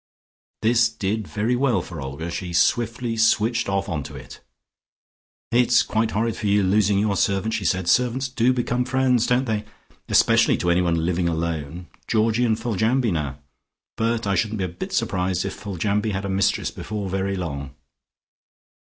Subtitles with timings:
[0.63, 4.41] This did very well for Olga: she swiftly switched off onto it.
[5.51, 7.87] "It's quite horrid for you losing your servant," she said.
[7.87, 9.63] "Servants do become friends, don't they,
[10.09, 11.85] especially to anyone living alone.
[12.07, 13.37] Georgie and Foljambe, now!
[13.95, 17.75] But I shouldn't be a bit surprised if Foljambe had a mistress before very long."